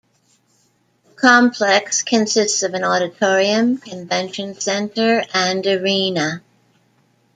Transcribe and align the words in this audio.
The 1.09 1.13
complex 1.13 2.01
consists 2.01 2.63
of 2.63 2.73
an 2.73 2.83
auditorium, 2.83 3.77
convention 3.77 4.59
center 4.59 5.23
and 5.31 5.63
arena. 5.67 6.41